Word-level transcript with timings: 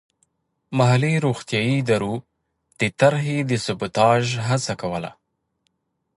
محلي 0.77 1.13
روغتیايي 1.25 1.75
ادارو 1.81 2.13
د 2.79 2.81
طرحې 2.99 3.37
د 3.49 3.51
سبوتاژ 3.65 4.23
هڅه 4.47 4.73
کوله. 4.81 5.11